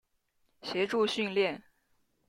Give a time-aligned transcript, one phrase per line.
[0.63, 1.61] 协助训练。